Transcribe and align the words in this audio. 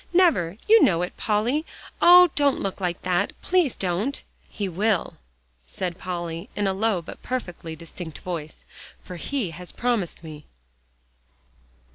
Never; 0.13 0.57
you 0.67 0.81
know 0.83 1.03
it, 1.03 1.15
Polly. 1.15 1.63
Oh! 2.01 2.31
don't 2.33 2.59
look 2.59 2.81
like 2.81 3.03
that; 3.03 3.33
please 3.43 3.75
don't." 3.75 4.19
"He 4.49 4.67
will," 4.67 5.17
said 5.67 5.99
Polly, 5.99 6.49
in 6.55 6.65
a 6.65 6.73
low 6.73 7.03
but 7.03 7.21
perfectly 7.21 7.75
distinct 7.75 8.17
voice, 8.17 8.65
"for 9.03 9.17
he 9.17 9.51
has 9.51 9.71
promised 9.71 10.23
me." 10.23 10.47